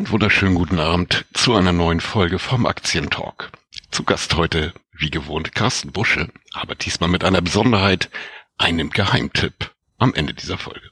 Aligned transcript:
Einen 0.00 0.12
wunderschönen 0.12 0.54
guten 0.54 0.78
Abend 0.78 1.26
zu 1.34 1.54
einer 1.54 1.74
neuen 1.74 2.00
Folge 2.00 2.38
vom 2.38 2.64
Aktientalk. 2.64 3.52
Zu 3.90 4.02
Gast 4.02 4.34
heute, 4.34 4.72
wie 4.92 5.10
gewohnt, 5.10 5.54
Carsten 5.54 5.92
Busche, 5.92 6.32
aber 6.54 6.74
diesmal 6.74 7.10
mit 7.10 7.22
einer 7.22 7.42
Besonderheit, 7.42 8.08
einem 8.56 8.88
Geheimtipp 8.88 9.74
am 9.98 10.14
Ende 10.14 10.32
dieser 10.32 10.56
Folge. 10.56 10.88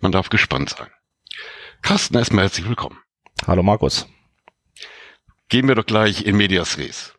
Man 0.00 0.12
darf 0.12 0.28
gespannt 0.28 0.70
sein. 0.70 0.86
Carsten, 1.82 2.16
erstmal 2.16 2.44
herzlich 2.44 2.68
willkommen. 2.68 3.00
Hallo 3.44 3.64
Markus. 3.64 4.06
Gehen 5.48 5.66
wir 5.66 5.74
doch 5.74 5.86
gleich 5.86 6.24
in 6.24 6.36
Medias 6.36 6.78
Res. 6.78 7.14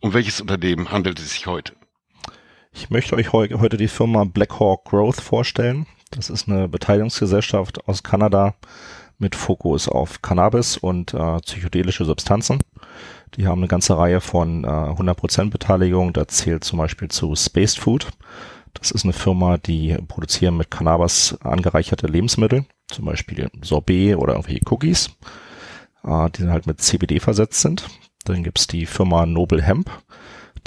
Um 0.00 0.14
welches 0.14 0.40
Unternehmen 0.40 0.90
handelt 0.90 1.20
es 1.20 1.30
sich 1.30 1.46
heute? 1.46 1.76
Ich 2.72 2.90
möchte 2.90 3.14
euch 3.14 3.32
heute 3.32 3.76
die 3.76 3.86
Firma 3.86 4.24
Blackhawk 4.24 4.86
Growth 4.86 5.20
vorstellen. 5.20 5.86
Das 6.10 6.30
ist 6.30 6.48
eine 6.48 6.68
Beteiligungsgesellschaft 6.68 7.86
aus 7.88 8.02
Kanada 8.02 8.54
mit 9.18 9.34
Fokus 9.34 9.88
auf 9.88 10.22
Cannabis 10.22 10.76
und 10.76 11.14
äh, 11.14 11.38
psychedelische 11.38 12.04
Substanzen. 12.04 12.60
Die 13.34 13.46
haben 13.46 13.60
eine 13.60 13.68
ganze 13.68 13.96
Reihe 13.96 14.20
von 14.20 14.64
äh, 14.64 14.66
100% 14.66 15.50
Beteiligung. 15.50 16.12
Da 16.12 16.28
zählt 16.28 16.64
zum 16.64 16.78
Beispiel 16.78 17.08
zu 17.08 17.34
Spaced 17.34 17.78
Food. 17.78 18.08
Das 18.74 18.90
ist 18.90 19.04
eine 19.04 19.14
Firma, 19.14 19.56
die 19.56 19.96
produzieren 20.06 20.56
mit 20.56 20.70
Cannabis 20.70 21.36
angereicherte 21.40 22.06
Lebensmittel, 22.06 22.66
zum 22.88 23.06
Beispiel 23.06 23.48
Sorbet 23.62 24.16
oder 24.16 24.34
irgendwelche 24.34 24.60
Cookies, 24.70 25.10
äh, 26.04 26.30
die 26.30 26.48
halt 26.48 26.66
mit 26.66 26.80
CBD 26.80 27.20
versetzt 27.20 27.60
sind. 27.60 27.88
Dann 28.24 28.42
gibt's 28.42 28.66
die 28.66 28.86
Firma 28.86 29.24
Noble 29.24 29.62
Hemp. 29.62 29.90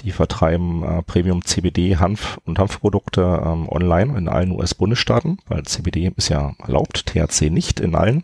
Die 0.04 0.12
vertreiben 0.12 0.84
äh, 0.84 1.02
Premium 1.04 1.44
CBD 1.44 1.98
Hanf 1.98 2.40
und 2.46 2.60
Hanfprodukte 2.60 3.42
ähm, 3.44 3.68
online 3.68 4.18
in 4.18 4.30
allen 4.30 4.52
US-Bundesstaaten, 4.52 5.40
weil 5.48 5.64
CBD 5.64 6.12
ist 6.16 6.30
ja 6.30 6.54
erlaubt, 6.60 7.06
THC 7.08 7.50
nicht 7.50 7.80
in 7.80 7.96
allen. 7.96 8.24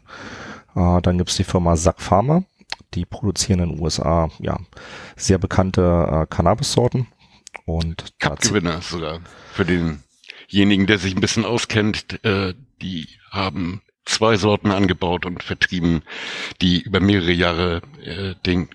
Äh, 0.76 1.02
dann 1.02 1.18
gibt's 1.18 1.38
die 1.38 1.44
Firma 1.44 1.76
Sack 1.76 2.02
Pharma, 2.02 2.44
die 2.94 3.06
produzieren 3.06 3.60
in 3.60 3.70
den 3.72 3.82
USA 3.82 4.30
ja 4.40 4.58
sehr 5.16 5.38
bekannte 5.38 5.82
äh, 5.82 6.26
Cannabis-Sorten 6.34 7.08
und 7.66 8.14
Cup-Gewinner 8.20 8.82
sogar 8.82 9.20
für 9.52 9.66
denjenigen, 9.66 10.88
der 10.88 10.98
sich 10.98 11.16
ein 11.16 11.22
bisschen 11.22 11.46
auskennt. 11.46 12.24
Äh, 12.24 12.54
die 12.82 13.08
haben 13.32 13.82
zwei 14.06 14.38
Sorten 14.38 14.72
angebaut 14.72 15.26
und 15.26 15.44
vertrieben, 15.44 16.04
die 16.62 16.82
über 16.82 17.00
mehrere 17.00 17.32
Jahre 17.32 17.82
äh, 18.04 18.36
den 18.46 18.70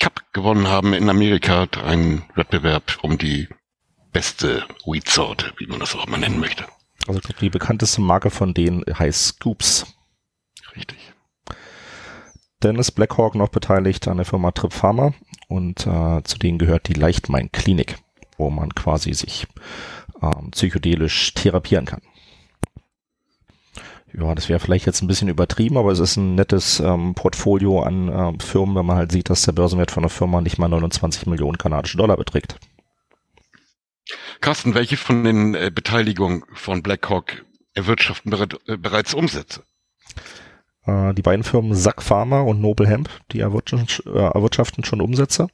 Cup 0.00 0.22
gewonnen 0.32 0.68
haben 0.68 0.92
in 0.92 1.08
Amerika, 1.08 1.66
einen 1.84 2.24
Wettbewerb 2.34 2.98
um 3.02 3.18
die 3.18 3.48
beste 4.12 4.64
Weed-Sorte, 4.84 5.52
wie 5.58 5.66
man 5.66 5.80
das 5.80 5.94
auch 5.94 6.06
mal 6.06 6.18
nennen 6.18 6.40
möchte. 6.40 6.64
Also 7.06 7.20
die 7.40 7.50
bekannteste 7.50 8.00
Marke 8.00 8.30
von 8.30 8.54
denen 8.54 8.84
heißt 8.86 9.26
Scoops. 9.26 9.86
Richtig. 10.74 10.98
Dann 12.60 12.76
ist 12.76 12.92
Blackhawk 12.92 13.34
noch 13.34 13.48
beteiligt 13.48 14.08
an 14.08 14.16
der 14.16 14.26
Firma 14.26 14.50
Trip 14.50 14.72
Pharma 14.72 15.12
und 15.48 15.86
äh, 15.86 16.22
zu 16.24 16.38
denen 16.38 16.58
gehört 16.58 16.88
die 16.88 16.94
Leichtmein 16.94 17.52
Klinik, 17.52 17.98
wo 18.38 18.50
man 18.50 18.74
quasi 18.74 19.12
sich 19.12 19.46
ähm, 20.22 20.50
psychedelisch 20.50 21.34
therapieren 21.34 21.84
kann 21.84 22.02
ja, 24.18 24.34
das 24.34 24.48
wäre 24.48 24.60
vielleicht 24.60 24.86
jetzt 24.86 25.02
ein 25.02 25.08
bisschen 25.08 25.28
übertrieben, 25.28 25.76
aber 25.76 25.92
es 25.92 25.98
ist 25.98 26.16
ein 26.16 26.34
nettes 26.34 26.80
ähm, 26.80 27.14
Portfolio 27.14 27.82
an 27.82 28.08
äh, 28.08 28.42
Firmen, 28.42 28.74
wenn 28.74 28.86
man 28.86 28.96
halt 28.96 29.12
sieht, 29.12 29.28
dass 29.28 29.42
der 29.42 29.52
Börsenwert 29.52 29.90
von 29.90 30.02
der 30.02 30.10
Firma 30.10 30.40
nicht 30.40 30.58
mal 30.58 30.68
29 30.68 31.26
Millionen 31.26 31.58
kanadische 31.58 31.98
Dollar 31.98 32.16
beträgt. 32.16 32.56
Carsten, 34.40 34.74
welche 34.74 34.96
von 34.96 35.24
den 35.24 35.54
äh, 35.54 35.70
Beteiligungen 35.74 36.44
von 36.54 36.82
Blackhawk 36.82 37.44
erwirtschaften 37.74 38.30
bereit, 38.30 38.58
äh, 38.66 38.76
bereits 38.76 39.12
Umsätze? 39.12 39.64
Äh, 40.86 41.14
die 41.14 41.22
beiden 41.22 41.42
Firmen 41.42 41.74
Sack 41.74 42.02
Pharma 42.02 42.40
und 42.40 42.60
Noble 42.60 42.86
Hemp, 42.86 43.08
die 43.32 43.40
erwirtschaften, 43.40 44.84
äh, 44.84 44.86
schon 44.86 45.00
Umsätze. 45.00 45.48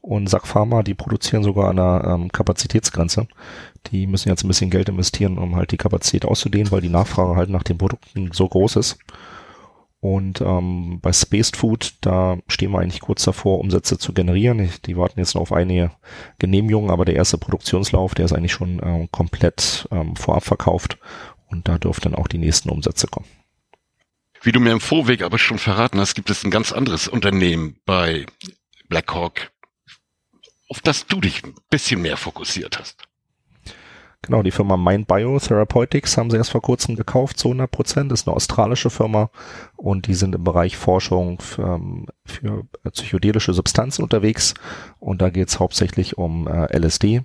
Und 0.00 0.28
Sack 0.28 0.46
Pharma, 0.46 0.82
die 0.82 0.94
produzieren 0.94 1.42
sogar 1.42 1.70
an 1.70 1.78
einer 1.78 2.04
ähm, 2.04 2.30
Kapazitätsgrenze. 2.30 3.26
Die 3.88 4.06
müssen 4.06 4.28
jetzt 4.28 4.44
ein 4.44 4.48
bisschen 4.48 4.70
Geld 4.70 4.88
investieren, 4.88 5.38
um 5.38 5.56
halt 5.56 5.72
die 5.72 5.76
Kapazität 5.76 6.24
auszudehnen, 6.24 6.70
weil 6.70 6.80
die 6.80 6.88
Nachfrage 6.88 7.36
halt 7.36 7.50
nach 7.50 7.64
den 7.64 7.78
Produkten 7.78 8.30
so 8.32 8.48
groß 8.48 8.76
ist. 8.76 8.98
Und 10.00 10.40
ähm, 10.40 11.00
bei 11.02 11.12
Spaced 11.12 11.56
Food, 11.56 11.94
da 12.02 12.36
stehen 12.46 12.70
wir 12.70 12.78
eigentlich 12.78 13.00
kurz 13.00 13.24
davor, 13.24 13.58
Umsätze 13.58 13.98
zu 13.98 14.12
generieren. 14.12 14.70
Die 14.84 14.96
warten 14.96 15.18
jetzt 15.18 15.34
noch 15.34 15.42
auf 15.42 15.52
einige 15.52 15.90
Genehmigungen, 16.38 16.90
aber 16.90 17.04
der 17.04 17.16
erste 17.16 17.38
Produktionslauf, 17.38 18.14
der 18.14 18.26
ist 18.26 18.32
eigentlich 18.32 18.52
schon 18.52 18.80
ähm, 18.84 19.08
komplett 19.10 19.88
ähm, 19.90 20.14
vorab 20.14 20.44
verkauft. 20.44 20.98
Und 21.48 21.66
da 21.66 21.78
dürften 21.78 22.12
dann 22.12 22.14
auch 22.20 22.28
die 22.28 22.38
nächsten 22.38 22.70
Umsätze 22.70 23.08
kommen. 23.08 23.26
Wie 24.46 24.52
du 24.52 24.60
mir 24.60 24.70
im 24.70 24.80
Vorweg 24.80 25.22
aber 25.22 25.38
schon 25.38 25.58
verraten 25.58 25.98
hast, 25.98 26.14
gibt 26.14 26.30
es 26.30 26.44
ein 26.44 26.52
ganz 26.52 26.70
anderes 26.70 27.08
Unternehmen 27.08 27.80
bei 27.84 28.26
Blackhawk, 28.88 29.50
auf 30.68 30.80
das 30.80 31.08
du 31.08 31.20
dich 31.20 31.42
ein 31.42 31.56
bisschen 31.68 32.00
mehr 32.00 32.16
fokussiert 32.16 32.78
hast. 32.78 33.08
Genau, 34.22 34.44
die 34.44 34.52
Firma 34.52 34.76
Mind 34.76 35.08
Biotherapeutics 35.08 36.16
haben 36.16 36.30
sie 36.30 36.36
erst 36.36 36.52
vor 36.52 36.62
kurzem 36.62 36.94
gekauft 36.94 37.40
zu 37.40 37.48
100 37.48 37.68
Prozent. 37.68 38.12
Ist 38.12 38.28
eine 38.28 38.36
australische 38.36 38.88
Firma 38.88 39.30
und 39.74 40.06
die 40.06 40.14
sind 40.14 40.32
im 40.32 40.44
Bereich 40.44 40.76
Forschung 40.76 41.40
für, 41.40 41.62
ähm, 41.62 42.06
für 42.24 42.68
psychedelische 42.92 43.52
Substanzen 43.52 44.04
unterwegs 44.04 44.54
und 45.00 45.22
da 45.22 45.30
geht 45.30 45.48
es 45.48 45.58
hauptsächlich 45.58 46.18
um 46.18 46.46
äh, 46.46 46.66
LSD. 46.78 47.24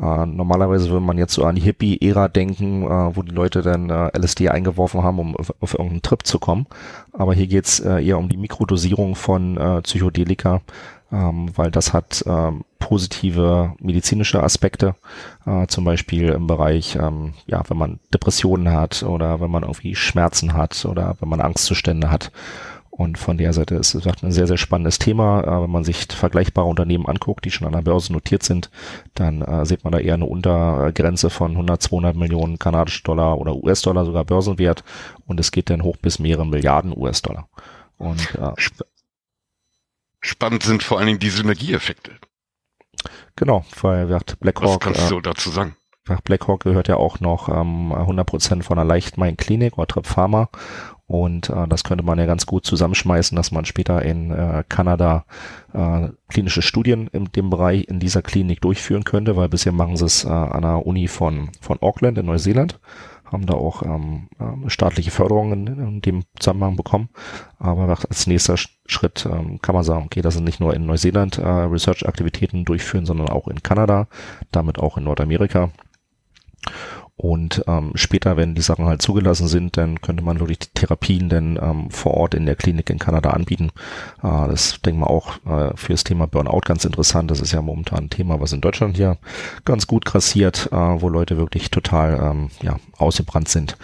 Äh, 0.00 0.26
normalerweise 0.26 0.88
würde 0.90 1.04
man 1.04 1.18
jetzt 1.18 1.34
so 1.34 1.44
an 1.44 1.56
die 1.56 1.62
Hippie-Ära 1.62 2.28
denken, 2.28 2.84
äh, 2.84 3.16
wo 3.16 3.22
die 3.22 3.34
Leute 3.34 3.62
dann 3.62 3.90
äh, 3.90 4.16
LSD 4.16 4.48
eingeworfen 4.48 5.02
haben, 5.02 5.18
um 5.18 5.36
auf, 5.36 5.52
auf 5.60 5.74
irgendeinen 5.74 6.02
Trip 6.02 6.26
zu 6.26 6.38
kommen. 6.38 6.66
Aber 7.12 7.34
hier 7.34 7.46
geht's 7.46 7.80
äh, 7.80 8.04
eher 8.04 8.18
um 8.18 8.28
die 8.28 8.36
Mikrodosierung 8.36 9.14
von 9.14 9.56
äh, 9.56 9.82
Psychedelika, 9.82 10.60
ähm, 11.12 11.50
weil 11.56 11.70
das 11.70 11.92
hat 11.92 12.24
ähm, 12.26 12.64
positive 12.78 13.74
medizinische 13.80 14.42
Aspekte, 14.42 14.94
äh, 15.46 15.66
zum 15.66 15.84
Beispiel 15.84 16.30
im 16.30 16.46
Bereich, 16.46 16.96
ähm, 16.96 17.34
ja, 17.46 17.62
wenn 17.68 17.76
man 17.76 18.00
Depressionen 18.12 18.72
hat 18.72 19.02
oder 19.02 19.40
wenn 19.40 19.50
man 19.50 19.62
irgendwie 19.62 19.94
Schmerzen 19.94 20.54
hat 20.54 20.84
oder 20.84 21.16
wenn 21.20 21.28
man 21.28 21.40
Angstzustände 21.40 22.10
hat. 22.10 22.32
Und 23.02 23.18
von 23.18 23.36
der 23.36 23.52
Seite 23.52 23.74
ist 23.74 23.96
es 23.96 24.06
ein 24.06 24.30
sehr, 24.30 24.46
sehr 24.46 24.58
spannendes 24.58 25.00
Thema. 25.00 25.40
Äh, 25.40 25.62
wenn 25.62 25.70
man 25.70 25.82
sich 25.82 26.06
vergleichbare 26.06 26.68
Unternehmen 26.68 27.06
anguckt, 27.06 27.44
die 27.44 27.50
schon 27.50 27.66
an 27.66 27.72
der 27.72 27.82
Börse 27.82 28.12
notiert 28.12 28.44
sind, 28.44 28.70
dann 29.14 29.42
äh, 29.42 29.66
sieht 29.66 29.82
man 29.82 29.92
da 29.92 29.98
eher 29.98 30.14
eine 30.14 30.26
Untergrenze 30.26 31.28
von 31.28 31.50
100, 31.50 31.82
200 31.82 32.14
Millionen 32.14 32.60
kanadische 32.60 33.02
Dollar 33.02 33.38
oder 33.38 33.56
US-Dollar, 33.56 34.04
sogar 34.04 34.24
Börsenwert. 34.24 34.84
Und 35.26 35.40
es 35.40 35.50
geht 35.50 35.68
dann 35.68 35.82
hoch 35.82 35.96
bis 35.96 36.20
mehrere 36.20 36.46
Milliarden 36.46 36.96
US-Dollar. 36.96 37.48
Und 37.98 38.36
äh, 38.36 38.52
Spannend 40.20 40.62
sind 40.62 40.84
vor 40.84 40.98
allen 40.98 41.08
Dingen 41.08 41.18
die 41.18 41.30
Synergieeffekte. 41.30 42.12
Genau, 43.34 43.64
weil 43.80 44.06
BlackHawk. 44.06 44.76
Was 44.76 44.78
kannst 44.78 45.10
du 45.10 45.18
äh, 45.18 45.22
dazu 45.22 45.50
sagen? 45.50 45.74
BlackHawk 46.24 46.64
gehört 46.64 46.88
ja 46.88 46.96
auch 46.96 47.20
noch 47.20 47.48
ähm, 47.48 47.92
100% 47.92 48.62
von 48.62 48.76
der 48.76 48.84
Leichtmain 48.84 49.36
Klinik 49.36 49.78
oder 49.78 49.86
Trip 49.86 50.06
Pharma 50.06 50.48
und 51.06 51.50
äh, 51.50 51.68
das 51.68 51.84
könnte 51.84 52.04
man 52.04 52.18
ja 52.18 52.26
ganz 52.26 52.46
gut 52.46 52.64
zusammenschmeißen, 52.64 53.36
dass 53.36 53.52
man 53.52 53.66
später 53.66 54.02
in 54.02 54.30
äh, 54.30 54.64
Kanada 54.68 55.26
äh, 55.74 56.08
klinische 56.28 56.62
Studien 56.62 57.08
in 57.08 57.26
dem 57.26 57.50
Bereich 57.50 57.86
in 57.88 58.00
dieser 58.00 58.22
Klinik 58.22 58.62
durchführen 58.62 59.04
könnte, 59.04 59.36
weil 59.36 59.48
bisher 59.48 59.72
machen 59.72 59.96
sie 59.96 60.06
es 60.06 60.24
äh, 60.24 60.28
an 60.28 60.62
der 60.62 60.86
Uni 60.86 61.08
von, 61.08 61.50
von 61.60 61.80
Auckland 61.82 62.18
in 62.18 62.26
Neuseeland 62.26 62.80
haben 63.32 63.46
da 63.46 63.54
auch 63.54 63.82
ähm, 63.82 64.28
äh, 64.38 64.68
staatliche 64.68 65.10
Förderungen 65.10 65.66
in, 65.66 65.78
in, 65.78 66.00
dem 66.02 66.22
Zusammenhang 66.38 66.76
bekommen. 66.76 67.08
Aber 67.58 67.88
als 67.88 68.26
nächster 68.26 68.56
Schritt 68.86 69.26
ähm, 69.30 69.58
kann 69.62 69.74
man 69.74 69.84
sagen, 69.84 70.04
okay, 70.04 70.20
das 70.20 70.34
sind 70.34 70.44
nicht 70.44 70.60
nur 70.60 70.74
in 70.74 70.86
Neuseeland 70.86 71.38
äh, 71.38 71.46
Research-Aktivitäten 71.46 72.64
durchführen, 72.64 73.06
sondern 73.06 73.30
auch 73.30 73.48
in 73.48 73.62
Kanada, 73.62 74.06
damit 74.50 74.78
auch 74.78 74.98
in 74.98 75.04
Nordamerika. 75.04 75.70
Und 77.14 77.62
ähm, 77.68 77.92
später, 77.94 78.36
wenn 78.36 78.54
die 78.54 78.62
Sachen 78.62 78.86
halt 78.86 79.02
zugelassen 79.02 79.46
sind, 79.46 79.76
dann 79.76 80.00
könnte 80.00 80.24
man 80.24 80.40
wirklich 80.40 80.58
die 80.58 80.70
Therapien 80.74 81.28
dann 81.28 81.56
ähm, 81.56 81.90
vor 81.90 82.14
Ort 82.14 82.34
in 82.34 82.46
der 82.46 82.56
Klinik 82.56 82.90
in 82.90 82.98
Kanada 82.98 83.30
anbieten. 83.30 83.70
Äh, 84.22 84.48
das 84.48 84.80
denke 84.80 85.00
mal 85.00 85.06
auch 85.06 85.36
äh, 85.46 85.76
für 85.76 85.92
das 85.92 86.04
Thema 86.04 86.26
Burnout 86.26 86.62
ganz 86.64 86.84
interessant. 86.84 87.30
Das 87.30 87.40
ist 87.40 87.52
ja 87.52 87.62
momentan 87.62 88.04
ein 88.04 88.10
Thema, 88.10 88.40
was 88.40 88.52
in 88.52 88.60
Deutschland 88.60 88.96
hier 88.96 89.18
ganz 89.64 89.86
gut 89.86 90.04
grassiert, 90.04 90.70
äh, 90.72 90.76
wo 90.76 91.08
Leute 91.08 91.36
wirklich 91.36 91.70
total 91.70 92.18
ähm, 92.20 92.50
ja, 92.62 92.76
ausgebrannt 92.96 93.48
sind. 93.48 93.76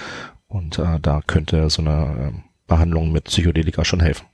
Und 0.48 0.78
äh, 0.78 0.98
da 1.00 1.20
könnte 1.26 1.68
so 1.70 1.82
eine 1.82 2.32
äh, 2.34 2.40
Behandlung 2.66 3.12
mit 3.12 3.24
Psychedelika 3.24 3.84
schon 3.84 4.00
helfen. 4.00 4.26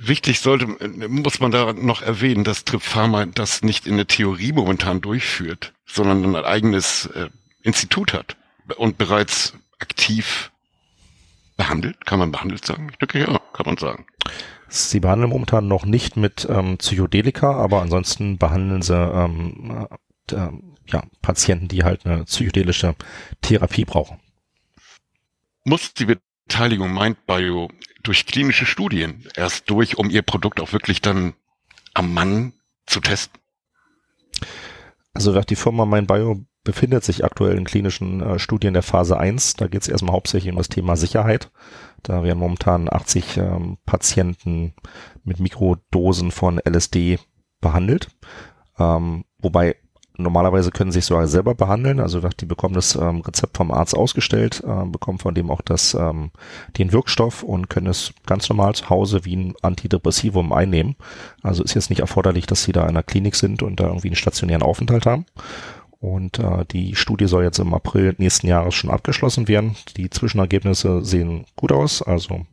Wichtig 0.00 0.40
sollte, 0.40 0.66
muss 1.08 1.40
man 1.40 1.50
da 1.50 1.72
noch 1.72 2.02
erwähnen, 2.02 2.44
dass 2.44 2.64
Trip 2.64 2.82
Pharma 2.82 3.26
das 3.26 3.62
nicht 3.62 3.86
in 3.86 3.96
der 3.96 4.06
Theorie 4.06 4.52
momentan 4.52 5.00
durchführt, 5.00 5.72
sondern 5.86 6.36
ein 6.36 6.44
eigenes 6.44 7.06
äh, 7.06 7.28
Institut 7.62 8.12
hat 8.12 8.36
und 8.76 8.98
bereits 8.98 9.54
aktiv 9.78 10.50
behandelt. 11.56 12.04
Kann 12.06 12.18
man 12.18 12.32
behandelt 12.32 12.64
sagen? 12.64 12.88
Ich 12.90 12.98
denke, 12.98 13.20
ja, 13.20 13.38
kann 13.52 13.66
man 13.66 13.76
sagen. 13.76 14.06
Sie 14.68 15.00
behandeln 15.00 15.30
momentan 15.30 15.66
noch 15.66 15.86
nicht 15.86 16.16
mit 16.16 16.46
ähm, 16.48 16.78
Psychedelika, 16.78 17.52
aber 17.52 17.80
ansonsten 17.82 18.38
behandeln 18.38 18.82
sie 18.82 18.94
ähm, 18.94 19.88
äh, 20.30 20.48
ja, 20.86 21.02
Patienten, 21.22 21.68
die 21.68 21.84
halt 21.84 22.06
eine 22.06 22.24
psychedelische 22.24 22.94
Therapie 23.40 23.84
brauchen. 23.84 24.20
Muss 25.64 25.94
die 25.94 26.06
Beteiligung 26.48 26.94
MindBio 26.94 27.70
durch 28.02 28.24
klinische 28.24 28.64
Studien 28.64 29.22
erst 29.36 29.68
durch, 29.68 29.98
um 29.98 30.08
ihr 30.08 30.22
Produkt 30.22 30.60
auch 30.60 30.72
wirklich 30.72 31.02
dann 31.02 31.34
am 31.92 32.14
Mann 32.14 32.54
zu 32.86 33.00
testen? 33.00 33.38
Also 35.12 35.38
die 35.42 35.56
Firma 35.56 35.84
MindBio 35.84 36.46
befindet 36.64 37.04
sich 37.04 37.22
aktuell 37.22 37.58
in 37.58 37.64
klinischen 37.64 38.22
äh, 38.22 38.38
Studien 38.38 38.72
der 38.72 38.82
Phase 38.82 39.18
1. 39.18 39.54
Da 39.54 39.68
geht 39.68 39.82
es 39.82 39.88
erstmal 39.88 40.14
hauptsächlich 40.14 40.50
um 40.50 40.56
das 40.56 40.70
Thema 40.70 40.96
Sicherheit. 40.96 41.50
Da 42.02 42.22
werden 42.22 42.38
momentan 42.38 42.88
80 42.90 43.36
ähm, 43.36 43.76
Patienten 43.84 44.74
mit 45.24 45.40
Mikrodosen 45.40 46.30
von 46.30 46.58
LSD 46.58 47.18
behandelt. 47.60 48.08
Ähm, 48.78 49.26
wobei 49.38 49.76
normalerweise 50.18 50.70
können 50.70 50.90
sie 50.90 50.98
sich 50.98 51.06
sogar 51.06 51.26
selber 51.28 51.54
behandeln. 51.54 52.00
Also 52.00 52.20
die 52.20 52.46
bekommen 52.46 52.74
das 52.74 52.96
ähm, 52.96 53.20
Rezept 53.20 53.56
vom 53.56 53.70
Arzt 53.70 53.96
ausgestellt, 53.96 54.62
äh, 54.66 54.84
bekommen 54.84 55.18
von 55.18 55.34
dem 55.34 55.50
auch 55.50 55.62
das, 55.62 55.94
ähm, 55.94 56.30
den 56.76 56.92
Wirkstoff 56.92 57.42
und 57.42 57.70
können 57.70 57.86
es 57.86 58.12
ganz 58.26 58.48
normal 58.48 58.74
zu 58.74 58.90
Hause 58.90 59.24
wie 59.24 59.36
ein 59.36 59.54
Antidepressivum 59.62 60.52
einnehmen. 60.52 60.96
Also 61.42 61.62
ist 61.62 61.74
jetzt 61.74 61.90
nicht 61.90 62.00
erforderlich, 62.00 62.46
dass 62.46 62.64
sie 62.64 62.72
da 62.72 62.82
in 62.82 62.90
einer 62.90 63.02
Klinik 63.02 63.36
sind 63.36 63.62
und 63.62 63.80
da 63.80 63.86
irgendwie 63.86 64.08
einen 64.08 64.16
stationären 64.16 64.62
Aufenthalt 64.62 65.06
haben. 65.06 65.24
Und 66.00 66.38
äh, 66.38 66.64
die 66.70 66.94
Studie 66.94 67.26
soll 67.26 67.42
jetzt 67.42 67.58
im 67.58 67.74
April 67.74 68.14
nächsten 68.18 68.46
Jahres 68.46 68.74
schon 68.74 68.90
abgeschlossen 68.90 69.48
werden. 69.48 69.74
Die 69.96 70.10
Zwischenergebnisse 70.10 71.04
sehen 71.04 71.44
gut 71.56 71.72
aus. 71.72 72.02
Also 72.02 72.46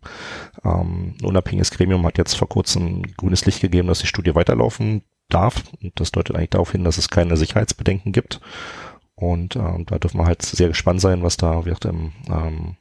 ähm, 0.63 1.15
ein 1.21 1.25
unabhängiges 1.25 1.71
Gremium 1.71 2.05
hat 2.05 2.17
jetzt 2.17 2.35
vor 2.35 2.49
kurzem 2.49 3.03
grünes 3.17 3.45
Licht 3.45 3.61
gegeben, 3.61 3.87
dass 3.87 3.99
die 3.99 4.07
Studie 4.07 4.33
weiterlaufen 4.33 5.03
darf. 5.29 5.63
Und 5.81 5.99
das 5.99 6.11
deutet 6.11 6.35
eigentlich 6.35 6.51
darauf 6.51 6.71
hin, 6.71 6.83
dass 6.83 6.97
es 6.97 7.09
keine 7.09 7.37
Sicherheitsbedenken 7.37 8.11
gibt. 8.11 8.41
Und 9.15 9.55
ähm, 9.55 9.85
da 9.85 9.97
dürfen 9.97 10.19
wir 10.19 10.25
halt 10.25 10.41
sehr 10.41 10.67
gespannt 10.67 11.01
sein, 11.01 11.23
was 11.23 11.37
da 11.37 11.65
wird 11.65 11.85
im, 11.85 12.11
ähm, 12.29 12.75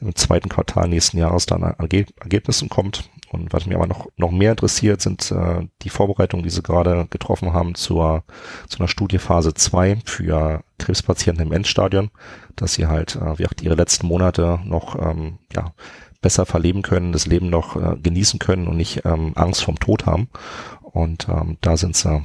im 0.00 0.14
zweiten 0.14 0.50
Quartal 0.50 0.88
nächsten 0.88 1.16
Jahres 1.16 1.46
dann 1.46 1.64
an 1.64 1.74
Ergebnissen 1.78 2.68
kommt. 2.68 3.10
Und 3.30 3.52
was 3.52 3.66
mich 3.66 3.74
aber 3.74 3.86
noch, 3.86 4.06
noch 4.16 4.30
mehr 4.30 4.52
interessiert, 4.52 5.00
sind 5.00 5.30
äh, 5.32 5.66
die 5.82 5.88
Vorbereitungen, 5.88 6.44
die 6.44 6.50
sie 6.50 6.62
gerade 6.62 7.06
getroffen 7.10 7.52
haben 7.52 7.74
zur, 7.74 8.24
zu 8.68 8.78
einer 8.78 8.88
Studie 8.88 9.18
Phase 9.18 9.54
2 9.54 9.98
für 10.04 10.62
Krebspatienten 10.78 11.46
im 11.46 11.52
Endstadion, 11.52 12.10
dass 12.54 12.74
sie 12.74 12.86
halt 12.86 13.16
äh, 13.16 13.38
wie 13.38 13.46
auch 13.46 13.52
ihre 13.60 13.74
letzten 13.74 14.06
Monate 14.06 14.60
noch 14.64 14.94
ähm, 14.94 15.38
ja, 15.54 15.72
besser 16.20 16.46
verleben 16.46 16.82
können, 16.82 17.12
das 17.12 17.26
Leben 17.26 17.50
noch 17.50 17.76
äh, 17.76 17.96
genießen 17.96 18.38
können 18.38 18.68
und 18.68 18.76
nicht 18.76 19.04
ähm, 19.04 19.32
Angst 19.34 19.64
vom 19.64 19.78
Tod 19.78 20.06
haben. 20.06 20.28
Und 20.96 21.28
ähm, 21.28 21.58
da 21.60 21.76
sind 21.76 21.94
sie, 21.94 22.22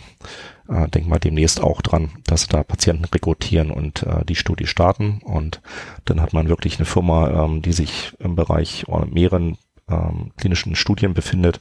äh, 0.69 0.87
denk 0.87 1.05
mal, 1.05 1.19
demnächst 1.19 1.61
auch 1.61 1.81
dran, 1.81 2.09
dass 2.25 2.43
sie 2.43 2.47
da 2.47 2.63
Patienten 2.63 3.03
rekrutieren 3.03 3.69
und 3.69 4.03
äh, 4.03 4.23
die 4.23 4.35
Studie 4.35 4.65
starten. 4.65 5.19
Und 5.25 5.61
dann 6.05 6.21
hat 6.21 6.31
man 6.31 6.47
wirklich 6.47 6.77
eine 6.77 6.85
Firma, 6.85 7.43
ähm, 7.43 7.61
die 7.61 7.73
sich 7.73 8.13
im 8.19 8.37
Bereich 8.37 8.85
äh, 8.87 9.05
mehreren 9.05 9.57
ähm, 9.89 10.31
klinischen 10.37 10.75
Studien 10.75 11.13
befindet. 11.13 11.59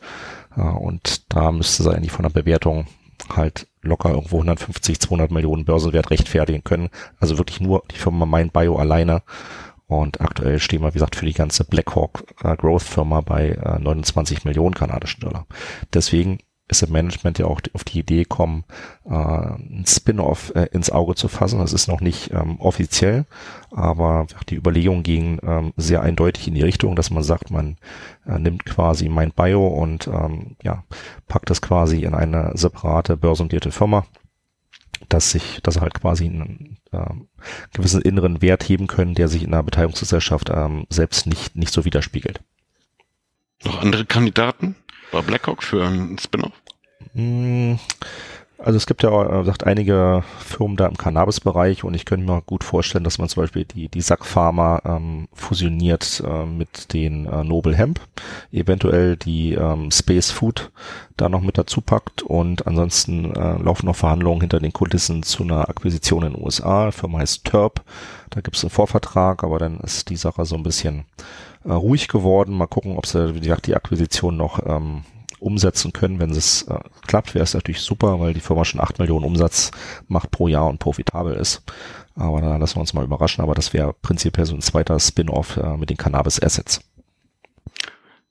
Äh, 0.56 0.60
und 0.60 1.34
da 1.34 1.50
müsste 1.50 1.82
sie 1.82 1.92
eigentlich 1.92 2.12
von 2.12 2.22
der 2.22 2.30
Bewertung 2.30 2.86
halt 3.34 3.66
locker 3.82 4.10
irgendwo 4.10 4.36
150, 4.36 5.00
200 5.00 5.32
Millionen 5.32 5.64
Börsenwert 5.64 6.10
rechtfertigen 6.10 6.62
können. 6.62 6.90
Also 7.18 7.38
wirklich 7.38 7.60
nur 7.60 7.82
die 7.90 7.96
Firma 7.98 8.24
MindBio 8.24 8.76
alleine. 8.76 9.22
Und 9.88 10.20
aktuell 10.20 10.60
stehen 10.60 10.82
wir, 10.82 10.90
wie 10.90 10.94
gesagt, 10.94 11.16
für 11.16 11.26
die 11.26 11.32
ganze 11.32 11.64
Blackhawk 11.64 12.22
äh, 12.44 12.56
Growth 12.56 12.84
Firma 12.84 13.20
bei 13.20 13.48
äh, 13.48 13.80
29 13.80 14.44
Millionen 14.44 14.76
kanadischen 14.76 15.22
Dollar. 15.22 15.46
Deswegen 15.92 16.38
ist 16.70 16.82
im 16.82 16.92
Management 16.92 17.38
ja 17.38 17.46
auch 17.46 17.60
auf 17.72 17.84
die 17.84 17.98
Idee 17.98 18.22
gekommen, 18.22 18.64
äh, 19.04 19.14
ein 19.14 19.84
Spin-off 19.86 20.52
äh, 20.54 20.66
ins 20.72 20.90
Auge 20.90 21.14
zu 21.14 21.28
fassen. 21.28 21.58
Das 21.58 21.72
ist 21.72 21.88
noch 21.88 22.00
nicht 22.00 22.32
ähm, 22.32 22.60
offiziell, 22.60 23.26
aber 23.70 24.26
die 24.48 24.56
Überlegungen 24.56 25.02
gingen 25.02 25.38
ähm, 25.42 25.72
sehr 25.76 26.02
eindeutig 26.02 26.48
in 26.48 26.54
die 26.54 26.62
Richtung, 26.62 26.96
dass 26.96 27.10
man 27.10 27.22
sagt, 27.22 27.50
man 27.50 27.76
äh, 28.26 28.38
nimmt 28.38 28.64
quasi 28.64 29.08
mein 29.08 29.32
Bio 29.32 29.66
und 29.66 30.06
ähm, 30.06 30.56
ja, 30.62 30.84
packt 31.28 31.50
das 31.50 31.60
quasi 31.60 32.04
in 32.04 32.14
eine 32.14 32.52
separate 32.54 33.16
börsendierte 33.16 33.72
Firma, 33.72 34.06
dass 35.08 35.30
sich, 35.30 35.60
dass 35.62 35.80
halt 35.80 35.94
quasi 35.94 36.26
einen 36.26 36.78
äh, 36.92 37.14
gewissen 37.72 38.02
inneren 38.02 38.42
Wert 38.42 38.68
heben 38.68 38.86
können, 38.86 39.14
der 39.14 39.28
sich 39.28 39.42
in 39.42 39.52
einer 39.52 39.62
Beteiligungsgesellschaft 39.62 40.50
ähm, 40.50 40.86
selbst 40.88 41.26
nicht, 41.26 41.56
nicht 41.56 41.72
so 41.72 41.84
widerspiegelt. 41.84 42.40
Noch 43.64 43.80
andere 43.82 44.06
Kandidaten? 44.06 44.76
War 45.12 45.22
Blackhawk 45.22 45.62
für 45.62 45.84
ein 45.84 46.18
Spin-off? 46.18 46.52
Hm, 47.14 47.78
also 48.62 48.76
es 48.76 48.86
gibt 48.86 49.02
ja 49.02 49.08
auch, 49.10 49.44
sagt 49.44 49.64
einige 49.64 50.22
Firmen 50.38 50.76
da 50.76 50.86
im 50.86 50.96
Cannabis-Bereich 50.96 51.82
und 51.82 51.94
ich 51.94 52.04
könnte 52.04 52.26
mir 52.26 52.42
gut 52.42 52.62
vorstellen, 52.62 53.04
dass 53.04 53.18
man 53.18 53.28
zum 53.28 53.42
Beispiel 53.42 53.64
die, 53.64 53.88
die 53.88 54.02
Sack 54.02 54.26
Pharma 54.26 54.82
ähm, 54.84 55.28
fusioniert 55.32 56.22
äh, 56.26 56.44
mit 56.44 56.92
den 56.92 57.26
äh, 57.26 57.42
Noble 57.42 57.74
Hemp, 57.74 58.00
eventuell 58.52 59.16
die 59.16 59.54
ähm, 59.54 59.90
Space 59.90 60.30
Food 60.30 60.70
da 61.16 61.28
noch 61.28 61.40
mit 61.40 61.56
dazu 61.56 61.80
packt 61.80 62.22
und 62.22 62.66
ansonsten 62.66 63.34
äh, 63.34 63.56
laufen 63.56 63.86
noch 63.86 63.96
Verhandlungen 63.96 64.42
hinter 64.42 64.60
den 64.60 64.72
Kulissen 64.72 65.22
zu 65.22 65.42
einer 65.42 65.68
Akquisition 65.68 66.24
in 66.24 66.34
den 66.34 66.44
USA. 66.44 66.86
Die 66.86 66.92
Firma 66.92 67.18
heißt 67.18 67.44
Terp, 67.46 67.82
da 68.28 68.42
gibt 68.42 68.56
es 68.56 68.62
einen 68.62 68.70
Vorvertrag, 68.70 69.42
aber 69.42 69.58
dann 69.58 69.80
ist 69.80 70.10
die 70.10 70.16
Sache 70.16 70.44
so 70.44 70.56
ein 70.56 70.62
bisschen 70.62 71.04
äh, 71.64 71.72
ruhig 71.72 72.08
geworden. 72.08 72.56
Mal 72.56 72.66
gucken, 72.66 72.96
ob 72.96 73.06
sie, 73.06 73.34
wie 73.34 73.40
gesagt, 73.40 73.66
die 73.66 73.76
Akquisition 73.76 74.36
noch 74.36 74.60
ähm, 74.66 75.02
umsetzen 75.40 75.92
können. 75.92 76.20
Wenn 76.20 76.30
es 76.30 76.62
äh, 76.62 76.78
klappt, 77.06 77.34
wäre 77.34 77.44
es 77.44 77.54
natürlich 77.54 77.80
super, 77.80 78.20
weil 78.20 78.34
die 78.34 78.40
Firma 78.40 78.64
schon 78.64 78.80
acht 78.80 78.98
Millionen 78.98 79.24
Umsatz 79.24 79.70
macht 80.08 80.30
pro 80.30 80.48
Jahr 80.48 80.68
und 80.68 80.78
profitabel 80.78 81.34
ist. 81.34 81.62
Aber 82.14 82.40
da 82.40 82.56
lassen 82.56 82.76
wir 82.76 82.80
uns 82.80 82.94
mal 82.94 83.04
überraschen. 83.04 83.42
Aber 83.42 83.54
das 83.54 83.72
wäre 83.72 83.94
prinzipiell 83.94 84.46
so 84.46 84.54
ein 84.54 84.62
zweiter 84.62 84.98
Spin-off 85.00 85.56
äh, 85.56 85.76
mit 85.76 85.90
den 85.90 85.96
Cannabis 85.96 86.40
Assets. 86.42 86.80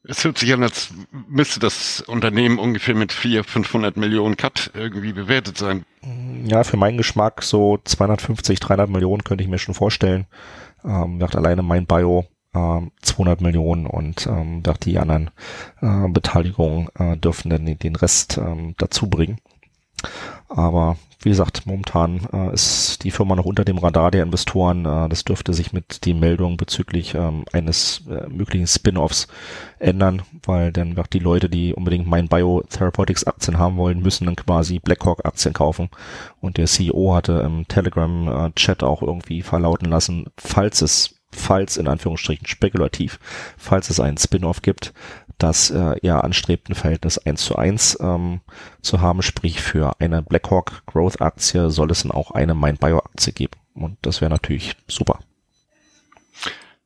Es 0.03 0.23
hört 0.23 0.37
sich 0.37 0.53
an, 0.53 0.63
als 0.63 0.93
müsste 1.27 1.59
das 1.59 2.01
Unternehmen 2.01 2.57
ungefähr 2.57 2.95
mit 2.95 3.11
400, 3.11 3.45
500 3.45 3.97
Millionen 3.97 4.37
Cut 4.37 4.71
irgendwie 4.73 5.11
bewertet 5.11 5.57
sein. 5.57 5.83
Ja, 6.45 6.63
für 6.63 6.77
meinen 6.77 6.97
Geschmack 6.97 7.43
so 7.43 7.77
250, 7.83 8.59
300 8.59 8.89
Millionen 8.89 9.23
könnte 9.23 9.43
ich 9.43 9.49
mir 9.49 9.59
schon 9.59 9.75
vorstellen. 9.75 10.25
Ähm, 10.85 11.21
alleine 11.21 11.61
mein 11.61 11.85
Bio 11.85 12.25
200 12.53 13.39
ähm, 13.39 13.45
Millionen 13.45 13.85
und 13.85 14.25
ähm, 14.27 14.63
die 14.83 14.97
anderen 14.97 15.29
äh, 15.81 16.07
Beteiligungen 16.09 16.89
äh, 16.95 17.17
dürfen 17.17 17.49
dann 17.49 17.65
den 17.65 17.95
Rest 17.95 18.37
ähm, 18.37 18.75
dazu 18.77 19.09
bringen. 19.09 19.37
Aber 20.47 20.97
wie 21.21 21.29
gesagt, 21.29 21.65
momentan 21.65 22.21
äh, 22.31 22.53
ist 22.53 23.03
die 23.03 23.11
Firma 23.11 23.35
noch 23.35 23.45
unter 23.45 23.65
dem 23.65 23.77
Radar 23.77 24.09
der 24.09 24.23
Investoren. 24.23 24.85
Äh, 24.85 25.09
das 25.09 25.25
dürfte 25.25 25.53
sich 25.53 25.73
mit 25.73 26.05
den 26.05 26.19
Meldungen 26.19 26.55
bezüglich 26.55 27.13
ähm, 27.13 27.43
eines 27.51 28.03
äh, 28.09 28.27
möglichen 28.29 28.67
Spin-offs 28.67 29.27
ändern, 29.79 30.21
weil 30.43 30.71
dann 30.71 30.95
wird 30.95 31.11
die 31.13 31.19
Leute, 31.19 31.49
die 31.49 31.73
unbedingt 31.73 32.07
mein 32.07 32.29
Biotherapeutics 32.29 33.25
Aktien 33.25 33.57
haben 33.59 33.77
wollen, 33.77 34.01
müssen 34.01 34.25
dann 34.25 34.37
quasi 34.37 34.79
Blackhawk 34.79 35.25
Aktien 35.25 35.53
kaufen. 35.53 35.89
Und 36.39 36.57
der 36.57 36.67
CEO 36.67 37.13
hatte 37.13 37.43
im 37.45 37.67
Telegram 37.67 38.47
äh, 38.47 38.51
Chat 38.53 38.81
auch 38.81 39.01
irgendwie 39.01 39.41
verlauten 39.41 39.89
lassen, 39.89 40.27
falls 40.37 40.81
es 40.81 41.18
falls 41.31 41.77
in 41.77 41.87
Anführungsstrichen 41.87 42.47
spekulativ, 42.47 43.19
falls 43.57 43.89
es 43.89 43.99
einen 43.99 44.17
Spin-off 44.17 44.61
gibt, 44.61 44.93
dass 45.37 45.71
äh, 45.71 45.95
er 46.01 46.23
anstrebt, 46.23 46.69
ein 46.69 46.75
Verhältnis 46.75 47.17
1 47.17 47.43
zu 47.43 47.55
1 47.55 47.97
ähm, 48.01 48.41
zu 48.81 49.01
haben, 49.01 49.21
sprich 49.21 49.61
für 49.61 49.99
eine 49.99 50.21
BlackHawk 50.21 50.83
Growth 50.85 51.21
Aktie 51.21 51.69
soll 51.71 51.91
es 51.91 52.03
dann 52.03 52.11
auch 52.11 52.31
eine 52.31 52.53
MindBio 52.53 52.99
Aktie 52.99 53.33
geben. 53.33 53.53
Und 53.73 53.97
das 54.01 54.21
wäre 54.21 54.29
natürlich 54.29 54.75
super. 54.87 55.19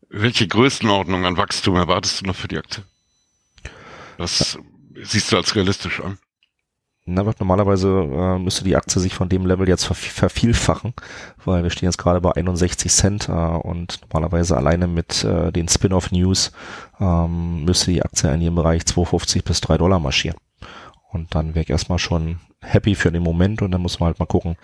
Welche 0.09 0.47
Größenordnung 0.47 1.25
an 1.25 1.37
Wachstum 1.37 1.75
erwartest 1.75 2.21
du 2.21 2.25
noch 2.27 2.35
für 2.35 2.47
die 2.47 2.59
Aktie? 2.59 2.83
Was 4.17 4.59
siehst 5.01 5.31
du 5.31 5.37
als 5.37 5.55
realistisch 5.55 6.01
an? 6.01 6.19
Na, 7.05 7.23
normalerweise 7.37 7.89
äh, 7.89 8.39
müsste 8.39 8.63
die 8.63 8.77
Aktie 8.77 9.01
sich 9.01 9.13
von 9.13 9.27
dem 9.27 9.45
Level 9.45 9.67
jetzt 9.67 9.83
ver 9.83 9.93
vervielfachen, 9.95 10.93
weil 11.43 11.63
wir 11.63 11.69
stehen 11.69 11.87
jetzt 11.87 11.97
gerade 11.97 12.21
bei 12.21 12.31
61 12.31 12.89
Cent 12.89 13.27
äh, 13.27 13.31
und 13.31 13.99
normalerweise 14.03 14.55
alleine 14.55 14.87
mit 14.87 15.21
äh, 15.25 15.51
den 15.51 15.67
Spin-off-News 15.67 16.53
ähm, 17.01 17.65
müsste 17.65 17.91
die 17.91 18.01
Aktie 18.03 18.33
in 18.33 18.39
ihrem 18.39 18.55
Bereich 18.55 18.83
2,50 18.83 19.43
bis 19.43 19.59
3 19.59 19.79
Dollar 19.79 19.99
marschieren. 19.99 20.37
Und 21.13 21.35
dann 21.35 21.55
wäre 21.55 21.63
ich 21.63 21.69
erstmal 21.69 21.99
schon 21.99 22.39
happy 22.63 22.95
für 22.95 23.11
den 23.11 23.23
Moment 23.23 23.61
und 23.61 23.71
dann 23.71 23.81
muss 23.81 23.99
man 23.99 24.07
halt 24.07 24.19
mal 24.19 24.25
gucken, 24.25 24.55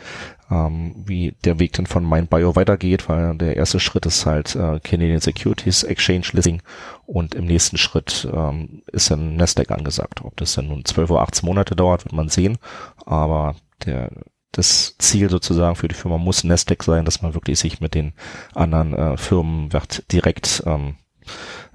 ähm, 0.49 0.95
wie 1.05 1.35
der 1.43 1.59
Weg 1.59 1.73
dann 1.73 1.85
von 1.85 2.07
MindBio 2.07 2.55
weitergeht, 2.55 3.09
weil 3.09 3.35
der 3.35 3.57
erste 3.57 3.79
Schritt 3.79 4.05
ist 4.05 4.25
halt 4.25 4.55
äh, 4.55 4.79
Canadian 4.79 5.19
Securities 5.19 5.83
Exchange 5.83 6.27
Listing 6.31 6.61
und 7.05 7.35
im 7.35 7.45
nächsten 7.45 7.77
Schritt 7.77 8.27
ähm, 8.33 8.83
ist 8.91 9.11
dann 9.11 9.35
Nasdaq 9.35 9.71
angesagt. 9.71 10.21
Ob 10.23 10.35
das 10.37 10.53
dann 10.53 10.67
nun 10.67 10.85
12 10.85 11.09
oder 11.11 11.21
18 11.21 11.45
Monate 11.45 11.75
dauert, 11.75 12.05
wird 12.05 12.13
man 12.13 12.29
sehen, 12.29 12.57
aber 13.05 13.55
der 13.85 14.09
das 14.51 14.95
Ziel 14.97 15.29
sozusagen 15.29 15.75
für 15.75 15.87
die 15.87 15.95
Firma 15.95 16.17
muss 16.17 16.43
Nasdaq 16.43 16.83
sein, 16.83 17.05
dass 17.05 17.21
man 17.21 17.35
wirklich 17.35 17.59
sich 17.59 17.81
mit 17.81 17.93
den 17.93 18.13
anderen 18.55 18.93
äh, 18.93 19.15
Firmen 19.15 19.69
direkt 20.11 20.63
ähm, 20.65 20.95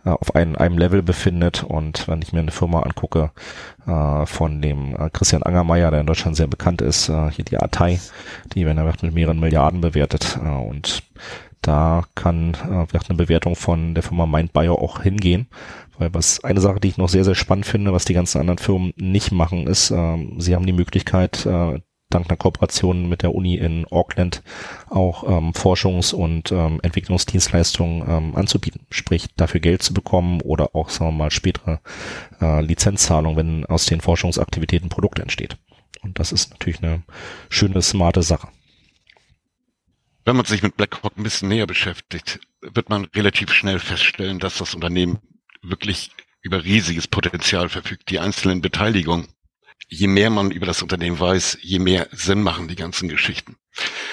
äh, 0.04 0.10
auf 0.10 0.34
einem, 0.34 0.56
einem 0.56 0.78
Level 0.78 1.02
befindet. 1.02 1.62
Und 1.62 2.08
wenn 2.08 2.22
ich 2.22 2.32
mir 2.32 2.40
eine 2.40 2.50
Firma 2.50 2.80
angucke 2.80 3.30
äh, 3.86 4.26
von 4.26 4.60
dem 4.62 4.96
äh, 4.96 5.10
Christian 5.10 5.42
Angermeier, 5.42 5.90
der 5.90 6.00
in 6.00 6.06
Deutschland 6.06 6.36
sehr 6.36 6.46
bekannt 6.46 6.82
ist, 6.82 7.08
äh, 7.08 7.30
hier 7.30 7.44
die 7.44 7.58
Atei, 7.58 8.00
die 8.54 8.66
werden 8.66 8.78
ja 8.78 8.84
mit 8.84 9.14
mehreren 9.14 9.40
Milliarden 9.40 9.80
bewertet. 9.80 10.38
Äh, 10.42 10.48
und 10.48 11.02
da 11.62 12.04
kann 12.14 12.54
äh, 12.54 12.98
eine 13.08 13.16
Bewertung 13.16 13.56
von 13.56 13.94
der 13.94 14.02
Firma 14.02 14.26
MindBio 14.26 14.74
auch 14.74 15.00
hingehen. 15.02 15.46
Weil 15.98 16.12
was 16.12 16.42
eine 16.42 16.60
Sache, 16.60 16.80
die 16.80 16.88
ich 16.88 16.98
noch 16.98 17.08
sehr, 17.08 17.24
sehr 17.24 17.36
spannend 17.36 17.66
finde, 17.66 17.92
was 17.92 18.04
die 18.04 18.14
ganzen 18.14 18.40
anderen 18.40 18.58
Firmen 18.58 18.92
nicht 18.96 19.32
machen, 19.32 19.66
ist, 19.66 19.90
äh, 19.90 20.16
sie 20.38 20.54
haben 20.54 20.66
die 20.66 20.72
Möglichkeit, 20.72 21.46
äh, 21.46 21.80
dank 22.10 22.28
einer 22.28 22.36
Kooperation 22.36 23.08
mit 23.08 23.22
der 23.22 23.34
Uni 23.34 23.56
in 23.56 23.86
Auckland 23.86 24.42
auch 24.88 25.24
ähm, 25.24 25.52
Forschungs- 25.52 26.14
und 26.14 26.52
ähm, 26.52 26.80
Entwicklungsdienstleistungen 26.82 28.08
ähm, 28.08 28.36
anzubieten. 28.36 28.86
Sprich, 28.90 29.28
dafür 29.36 29.60
Geld 29.60 29.82
zu 29.82 29.94
bekommen 29.94 30.40
oder 30.42 30.74
auch, 30.74 30.90
sagen 30.90 31.10
wir 31.10 31.24
mal, 31.24 31.30
spätere 31.30 31.80
äh, 32.40 32.60
Lizenzzahlung, 32.62 33.36
wenn 33.36 33.66
aus 33.66 33.86
den 33.86 34.00
Forschungsaktivitäten 34.00 34.88
Produkt 34.88 35.18
entsteht. 35.18 35.56
Und 36.02 36.18
das 36.18 36.32
ist 36.32 36.50
natürlich 36.50 36.82
eine 36.82 37.02
schöne, 37.48 37.80
smarte 37.82 38.22
Sache. 38.22 38.48
Wenn 40.24 40.36
man 40.36 40.44
sich 40.46 40.62
mit 40.62 40.76
BlackRock 40.76 41.16
ein 41.16 41.22
bisschen 41.22 41.48
näher 41.48 41.66
beschäftigt, 41.66 42.40
wird 42.60 42.88
man 42.88 43.04
relativ 43.06 43.52
schnell 43.52 43.78
feststellen, 43.78 44.38
dass 44.38 44.58
das 44.58 44.74
Unternehmen 44.74 45.18
wirklich 45.62 46.10
über 46.40 46.62
riesiges 46.64 47.08
Potenzial 47.08 47.68
verfügt. 47.68 48.10
Die 48.10 48.18
einzelnen 48.18 48.60
Beteiligungen, 48.60 49.28
je 49.88 50.06
mehr 50.06 50.30
man 50.30 50.50
über 50.50 50.66
das 50.66 50.82
Unternehmen 50.82 51.18
weiß, 51.18 51.58
je 51.62 51.78
mehr 51.78 52.08
Sinn 52.12 52.42
machen 52.42 52.68
die 52.68 52.76
ganzen 52.76 53.08
Geschichten. 53.08 53.56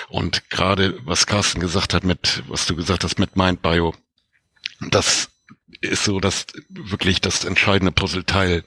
Und 0.10 0.50
gerade 0.50 1.00
was 1.06 1.28
Carsten 1.28 1.60
gesagt 1.60 1.94
hat 1.94 2.04
mit, 2.04 2.44
was 2.48 2.66
du 2.66 2.76
gesagt 2.76 3.04
hast 3.04 3.20
mit 3.20 3.36
MindBio, 3.36 3.96
das 4.90 5.30
ist 5.80 6.04
so 6.04 6.20
dass 6.20 6.46
wirklich 6.70 7.22
das 7.22 7.44
entscheidende 7.44 7.92
Puzzleteil, 7.92 8.64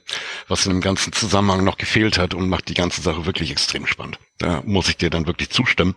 was 0.47 0.65
in 0.65 0.73
dem 0.73 0.81
ganzen 0.81 1.13
Zusammenhang 1.13 1.63
noch 1.63 1.77
gefehlt 1.77 2.17
hat 2.17 2.33
und 2.33 2.49
macht 2.49 2.67
die 2.67 2.73
ganze 2.73 3.01
Sache 3.01 3.25
wirklich 3.25 3.51
extrem 3.51 3.85
spannend. 3.87 4.19
Da 4.37 4.61
muss 4.65 4.89
ich 4.89 4.97
dir 4.97 5.09
dann 5.09 5.27
wirklich 5.27 5.49
zustimmen. 5.49 5.95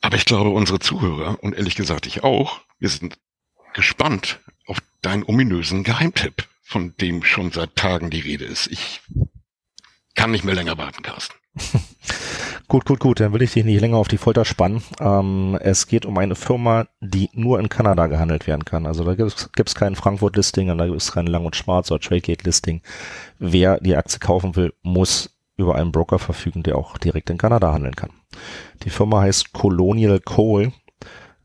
Aber 0.00 0.16
ich 0.16 0.24
glaube, 0.24 0.50
unsere 0.50 0.78
Zuhörer 0.78 1.42
und 1.42 1.54
ehrlich 1.54 1.74
gesagt 1.74 2.06
ich 2.06 2.22
auch, 2.22 2.60
wir 2.78 2.88
sind 2.88 3.18
gespannt 3.74 4.40
auf 4.66 4.78
deinen 5.02 5.24
ominösen 5.24 5.84
Geheimtipp, 5.84 6.48
von 6.68 6.94
dem 7.00 7.24
schon 7.24 7.50
seit 7.50 7.76
Tagen 7.76 8.10
die 8.10 8.20
Rede 8.20 8.44
ist. 8.44 8.66
Ich 8.66 9.00
kann 10.14 10.30
nicht 10.30 10.44
mehr 10.44 10.54
länger 10.54 10.76
warten, 10.76 11.02
Carsten. 11.02 11.34
gut, 12.68 12.84
gut, 12.84 13.00
gut. 13.00 13.20
Dann 13.20 13.32
will 13.32 13.40
ich 13.40 13.54
dich 13.54 13.64
nicht 13.64 13.80
länger 13.80 13.96
auf 13.96 14.08
die 14.08 14.18
Folter 14.18 14.44
spannen. 14.44 14.82
Ähm, 15.00 15.58
es 15.62 15.86
geht 15.86 16.04
um 16.04 16.18
eine 16.18 16.34
Firma, 16.34 16.86
die 17.00 17.30
nur 17.32 17.58
in 17.58 17.70
Kanada 17.70 18.06
gehandelt 18.06 18.46
werden 18.46 18.66
kann. 18.66 18.84
Also 18.84 19.04
da 19.04 19.14
gibt 19.14 19.68
es 19.68 19.74
kein 19.74 19.96
Frankfurt-Listing 19.96 20.68
und 20.70 20.76
da 20.76 20.86
gibt 20.86 21.00
es 21.00 21.10
kein 21.10 21.26
Lang 21.26 21.46
und 21.46 21.56
Schwarz 21.56 21.90
oder 21.90 22.00
Tradegate-Listing. 22.00 22.82
Wer 23.38 23.80
die 23.80 23.96
Aktie 23.96 24.18
kaufen 24.18 24.54
will, 24.54 24.74
muss 24.82 25.38
über 25.56 25.74
einen 25.74 25.90
Broker 25.90 26.18
verfügen, 26.18 26.62
der 26.62 26.76
auch 26.76 26.98
direkt 26.98 27.30
in 27.30 27.38
Kanada 27.38 27.72
handeln 27.72 27.96
kann. 27.96 28.10
Die 28.84 28.90
Firma 28.90 29.22
heißt 29.22 29.54
Colonial 29.54 30.20
Coal. 30.20 30.72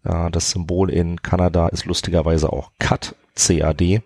Äh, 0.04 0.32
das 0.32 0.52
Symbol 0.52 0.90
in 0.90 1.22
Kanada 1.22 1.70
ist 1.70 1.86
lustigerweise 1.86 2.52
auch 2.52 2.72
CAD, 2.80 3.16
CAD. 3.36 4.02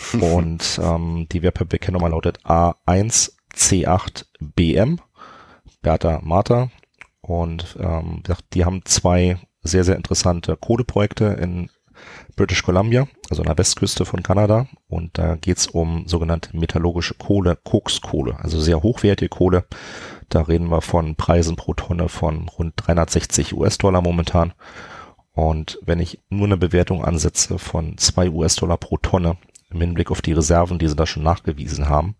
Und 0.20 0.80
ähm, 0.82 1.26
die 1.30 1.42
Wertpapierkennummer 1.42 2.08
lautet 2.08 2.40
A1C8BM, 2.44 4.98
Bertha 5.82 6.20
Martha. 6.22 6.70
Und 7.20 7.76
ähm, 7.78 8.22
die 8.54 8.64
haben 8.64 8.82
zwei 8.84 9.36
sehr, 9.62 9.84
sehr 9.84 9.96
interessante 9.96 10.56
Kohleprojekte 10.56 11.36
in 11.40 11.68
British 12.36 12.62
Columbia, 12.62 13.06
also 13.28 13.42
an 13.42 13.48
der 13.48 13.58
Westküste 13.58 14.04
von 14.04 14.22
Kanada. 14.22 14.66
Und 14.88 15.18
da 15.18 15.36
geht's 15.36 15.66
um 15.66 16.06
sogenannte 16.06 16.56
metallurgische 16.56 17.14
Kohle, 17.14 17.56
Kokskohle, 17.56 18.38
also 18.38 18.58
sehr 18.58 18.82
hochwertige 18.82 19.28
Kohle. 19.28 19.64
Da 20.28 20.42
reden 20.42 20.70
wir 20.70 20.80
von 20.80 21.16
Preisen 21.16 21.56
pro 21.56 21.74
Tonne 21.74 22.08
von 22.08 22.48
rund 22.48 22.74
360 22.76 23.54
US-Dollar 23.54 24.00
momentan. 24.00 24.52
Und 25.32 25.78
wenn 25.82 26.00
ich 26.00 26.20
nur 26.28 26.46
eine 26.46 26.56
Bewertung 26.56 27.04
ansetze 27.04 27.58
von 27.58 27.98
zwei 27.98 28.30
US-Dollar 28.30 28.78
pro 28.78 28.96
Tonne 28.96 29.36
im 29.70 29.80
Hinblick 29.80 30.10
auf 30.10 30.22
die 30.22 30.32
Reserven, 30.32 30.78
die 30.78 30.88
sie 30.88 30.96
da 30.96 31.06
schon 31.06 31.22
nachgewiesen 31.22 31.88
haben, 31.88 32.16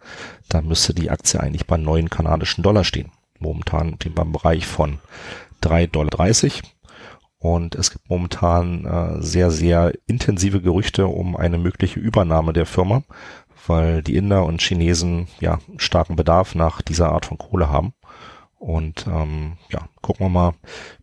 dann 0.49 0.67
müsste 0.67 0.95
die 0.95 1.11
Aktie 1.11 1.41
eigentlich 1.41 1.67
bei 1.67 1.77
neun 1.77 2.11
kanadischen 2.11 2.63
Dollar 2.63 2.85
stehen. 2.85 3.11
Momentan 3.39 3.97
beim 4.15 4.33
Bereich 4.33 4.67
von 4.67 4.99
3,30 5.63 5.87
Dollar 5.89 6.09
und 7.41 7.75
es 7.75 7.91
gibt 7.91 8.11
momentan 8.11 8.85
äh, 8.85 9.23
sehr, 9.23 9.51
sehr 9.51 9.93
intensive 10.07 10.61
Gerüchte 10.61 11.07
um 11.07 11.37
eine 11.37 11.57
mögliche 11.57 11.99
Übernahme 11.99 12.53
der 12.53 12.67
Firma, 12.67 13.03
weil 13.67 14.03
die 14.03 14.17
Inder 14.17 14.45
und 14.45 14.61
Chinesen 14.61 15.27
ja 15.41 15.59
starken 15.79 16.17
Bedarf 16.17 16.55
nach 16.55 16.83
dieser 16.83 17.11
Art 17.11 17.27
von 17.27 17.39
Kohle 17.39 17.71
haben. 17.71 17.95
Und 18.61 19.07
ähm, 19.07 19.57
ja, 19.71 19.89
gucken 20.03 20.27
wir 20.27 20.29
mal, 20.29 20.55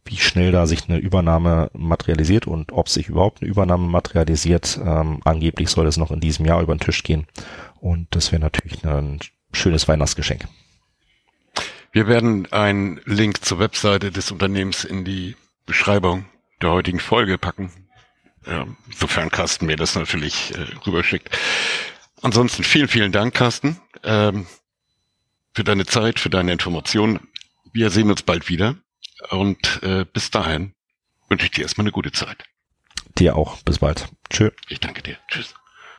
wie 0.05 0.17
schnell 0.17 0.51
da 0.51 0.67
sich 0.67 0.87
eine 0.87 0.99
Übernahme 0.99 1.71
materialisiert 1.73 2.45
und 2.45 2.71
ob 2.71 2.87
sich 2.87 3.09
überhaupt 3.09 3.41
eine 3.41 3.49
Übernahme 3.49 3.87
materialisiert. 3.87 4.79
Ähm, 4.79 5.21
angeblich 5.25 5.69
soll 5.69 5.87
es 5.87 5.97
noch 5.97 6.11
in 6.11 6.19
diesem 6.19 6.45
Jahr 6.45 6.61
über 6.61 6.75
den 6.75 6.81
Tisch 6.81 7.01
gehen. 7.01 7.25
Und 7.79 8.07
das 8.11 8.31
wäre 8.31 8.43
natürlich 8.43 8.85
ein 8.85 9.19
schönes 9.51 9.87
Weihnachtsgeschenk. 9.87 10.47
Wir 11.91 12.07
werden 12.07 12.45
einen 12.51 13.01
Link 13.05 13.43
zur 13.43 13.57
Webseite 13.57 14.11
des 14.11 14.31
Unternehmens 14.31 14.83
in 14.83 15.03
die 15.03 15.35
Beschreibung 15.65 16.25
der 16.61 16.69
heutigen 16.69 16.99
Folge 16.99 17.39
packen. 17.39 17.71
Ja, 18.45 18.67
sofern 18.95 19.31
Carsten 19.31 19.65
mir 19.65 19.77
das 19.77 19.95
natürlich 19.95 20.53
äh, 20.53 20.61
rüberschickt. 20.85 21.35
Ansonsten 22.21 22.63
vielen, 22.63 22.87
vielen 22.87 23.11
Dank, 23.11 23.33
Carsten, 23.33 23.81
ähm, 24.03 24.45
für 25.55 25.63
deine 25.63 25.87
Zeit, 25.87 26.19
für 26.19 26.29
deine 26.29 26.51
Informationen. 26.51 27.19
Wir 27.77 27.91
sehen 27.91 28.09
uns 28.09 28.23
bald 28.23 28.49
wieder. 28.49 28.75
Und 29.29 29.83
äh, 29.83 30.03
bis 30.11 30.31
dahin 30.31 30.73
wünsche 31.29 31.45
ich 31.45 31.51
dir 31.51 31.61
erstmal 31.61 31.83
eine 31.83 31.91
gute 31.91 32.11
Zeit. 32.11 32.43
Dir 33.19 33.35
auch. 33.35 33.61
Bis 33.61 33.77
bald. 33.77 34.07
Tschö. 34.31 34.49
Ich 34.67 34.79
danke 34.79 35.03
dir. 35.03 35.19
Tschüss. 35.27 35.53